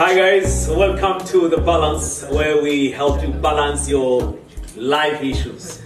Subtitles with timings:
[0.00, 4.34] Hi guys, welcome to The Balance where we help you balance your
[4.74, 5.82] life issues.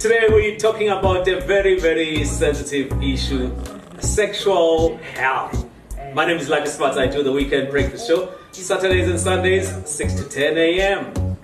[0.00, 3.54] Today we're talking about a very very sensitive issue,
[4.00, 5.64] sexual health.
[6.12, 6.96] My name is Lucky Sefatsa.
[6.96, 11.36] I do the weekend breakfast show, Saturdays and Sundays, 6 to 10 a.m.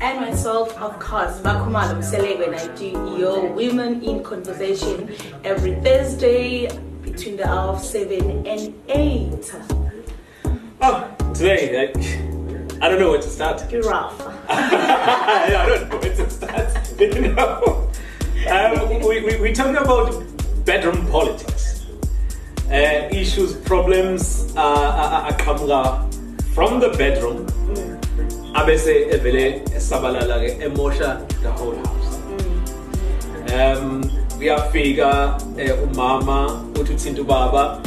[0.00, 5.12] And myself, of course, MaKhumalo Mseleku, and I do your Women in Conversation
[5.42, 6.70] every Thursday
[7.02, 9.52] between the hour of 7 and 8.
[10.82, 11.09] Oh,
[11.40, 11.96] today, like,
[12.82, 13.62] I don't know where to start.
[13.72, 14.20] Rough.
[14.50, 16.76] I don't know where to start.
[17.00, 17.88] You know,
[18.50, 20.22] um, we, we, we're talking about
[20.66, 21.86] bedroom politics.
[22.68, 26.12] Uh, issues, problems uh, uh, aqhamuka
[26.54, 27.46] from the bedroom
[28.54, 31.10] abese evele esabalala ke emosha
[31.42, 32.18] the whole house
[33.54, 34.02] um
[34.38, 36.38] uyafika eh, umama
[36.80, 37.80] uthi uthinta ubaba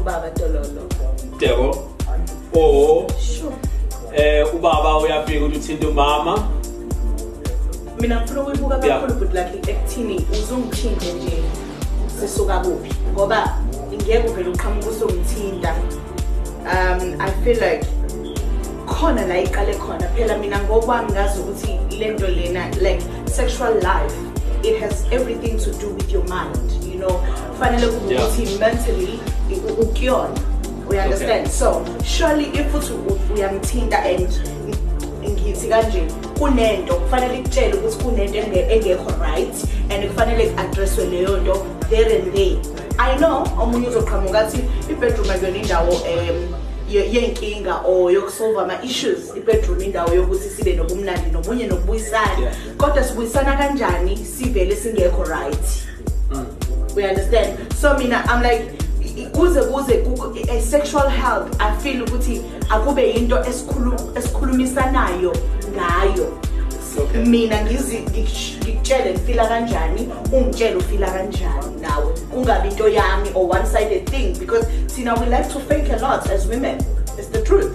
[0.00, 0.82] Ubaba Dololo.
[1.38, 1.88] debo
[2.54, 3.52] or Sure.
[4.16, 6.48] eh ubaba uyafika uthi uthinta umama
[8.00, 9.00] mina ngifuna ukuyibuka Yeah.
[9.00, 11.42] kakhulu but like ekuthini uzungithinta nje
[12.20, 13.58] sisuka kuphi ngoba
[13.94, 15.74] ngeke uvele uqhamuka usungithinta
[16.64, 17.86] um i feel like
[18.86, 24.14] khona la iqale khona phela mina ngokwami ngazi ukuthi le nto lena like sexual life
[24.62, 26.77] it has everything to do with your mind you know
[27.58, 28.26] kufanele kube Yeah.
[28.28, 29.20] ukuthi mentally
[29.50, 30.28] u- ukuyona
[30.90, 31.40] we understand.
[31.46, 31.50] Okay.
[31.58, 34.28] so surely if uthi u- uyamthinta and
[35.30, 36.02] ngithi kanje
[36.38, 39.54] kunento kufanele ikutshele ukuthi kunento enge- engekho right
[39.90, 42.56] and kufanele ku-addresswe leyo nto there and there
[42.98, 44.58] i know omunye uzoqhamuka athi
[44.90, 46.54] ibedroom akuyona indawo um
[46.90, 49.36] ye- yenkinga or yokusolve ama-issues.
[49.36, 52.38] Ibedroom indawo yokuthi sibe nobumnandi nomunye nokubuyisana.
[52.40, 52.54] Yeah.
[52.76, 54.16] kodwa sibuyisana kanjani?
[54.16, 55.58] Sivele singekho right.
[56.94, 57.72] We understand.
[57.74, 58.62] So mina i'm like
[59.32, 60.04] kuze kuze
[60.50, 65.32] a sexual health i feel ukuthi akube into esikhulu- esikhulumisanayo
[65.74, 66.38] ngayo.
[66.98, 67.24] Okay.
[67.24, 72.12] mina ngikutshele ngifila kanjani ungitshele ufila kanjani nawe.
[72.34, 76.30] Kungabi into yami or one sided thing because thina we like to fake a lot
[76.30, 76.78] as women.
[77.18, 77.72] It's the truth.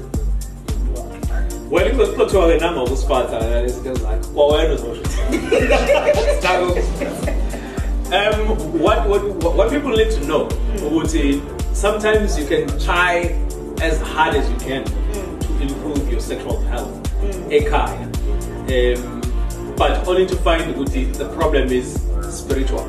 [1.71, 3.99] Well ikuthiwa ke nama ukusiphatha eh, zakho
[4.33, 5.01] kwawena uzosho
[8.11, 9.21] um what, what
[9.55, 10.47] what people need to know
[10.81, 11.41] ukuthi
[11.73, 13.35] sometimes you can try
[13.81, 16.91] as hard as you can to improve your sexual health.
[17.49, 18.07] Ekhaya
[18.69, 19.21] um
[19.75, 22.85] but only to find ukuthi the problem is spiritual.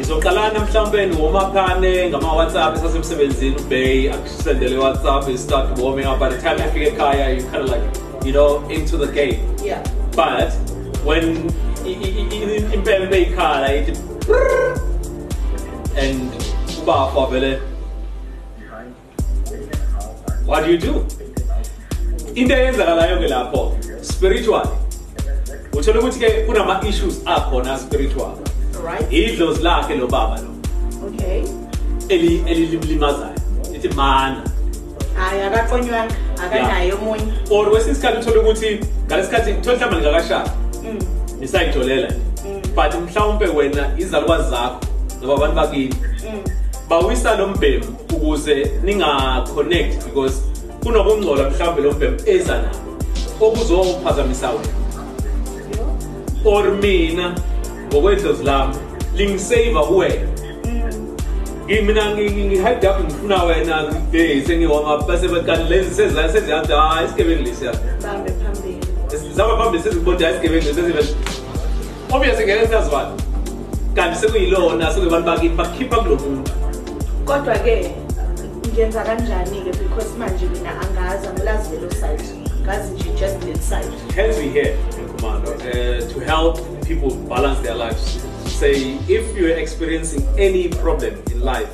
[0.00, 6.18] Izoqalana mhlawumbe ngomaphane ngama-whatsapp esasemsebenzini ubey akusendele i-whatsapp you start warming up.
[6.20, 9.40] By the time afika ekhaya you kind of like you know into the game.
[9.64, 9.82] Yeah.
[10.14, 10.52] But
[11.04, 11.48] when
[12.74, 13.92] impempe ikhala ithi
[14.26, 14.80] "Brrr,"
[15.96, 16.32] and
[16.82, 17.60] ubafa vele
[20.46, 20.94] what do you do
[22.34, 23.62] into eyenzakalayo ke lapho
[24.02, 24.66] spiritual.
[25.72, 28.34] Uthola ukuthi ke kunama-issues akhona spiritual
[28.82, 29.12] right.
[29.12, 30.50] Idlozi lakhe lo baba lo.
[31.08, 31.44] Okay
[32.08, 33.34] eli- elilimlimazayo
[33.72, 34.42] lithi mana
[35.14, 40.50] hayi akaqonywanga akanayo omunye or kwesinye isikhathi uthole ukuthi ngalesikhathi uthole mhlawumbe lingakashaya
[41.40, 42.12] Nisayitholela
[42.74, 44.80] but mhlawumbe wena izalukazi zakho
[45.22, 45.94] noba abantu bakini
[46.32, 46.40] mm.
[46.88, 50.42] bawisa lo mbhemu ukuze ninga-connect because
[50.82, 52.78] kunokungcola mhlawumbe lo mbhemu eza nabo.
[53.40, 54.68] Okuzophazamisa wena.
[56.44, 57.34] Or mina
[57.92, 58.76] ngokwedlozi lami
[59.16, 60.28] lingiseva kuwena.
[61.66, 67.74] Mina ngi-hyped up ngifuna wena de sengiwama base kanti lezi seziyathi hayi isigebengu lesiya
[69.38, 71.14] bambe phambili zaba phambili sezibonda hayi isigebengu sezive
[72.10, 73.22] obviously ngeke siyazibani
[73.94, 76.50] kanti sekuyilona sekuyibantu bakini bakhipha kulo muntu
[77.24, 77.94] kodwa-ke
[78.72, 79.70] ngenza kanjani-ke?
[79.70, 82.22] Because manje mina angazi angilazi lelo side.
[82.62, 84.14] Ngazi nje just that side.
[84.14, 86.56] Hence we here in commando uh, to help
[86.86, 88.22] people balance their lives?
[88.46, 91.70] Say if you're experiencing any problem in life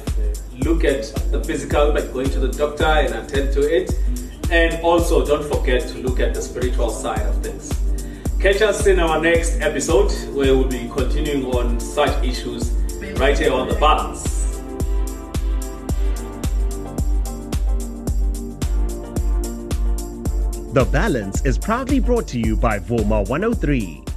[0.64, 3.90] look at the physical by going to the doctor and attend to it
[4.50, 7.72] and also don't forget to look at the spiritual side of things
[8.40, 12.70] catch us in our next episode where we'll be continuing on such issues
[13.16, 14.44] right here on the balance
[20.74, 24.13] The Balance is proudly brought to you by Vuma 103.